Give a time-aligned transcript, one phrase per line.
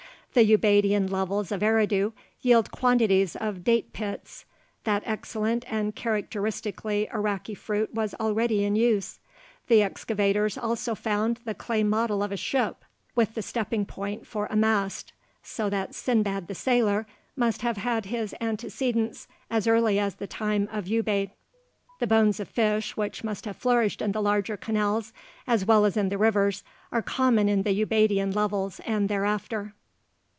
[0.33, 4.45] The Ubaidian levels of Eridu yield quantities of date pits;
[4.85, 9.19] that excellent and characteristically Iraqi fruit was already in use.
[9.67, 14.47] The excavators also found the clay model of a ship, with the stepping point for
[14.49, 15.11] a mast,
[15.43, 17.05] so that Sinbad the Sailor
[17.35, 21.31] must have had his antecedents as early as the time of Ubaid.
[21.99, 25.11] The bones of fish, which must have flourished in the larger canals
[25.45, 29.73] as well as in the rivers, are common in the Ubaidian levels and thereafter.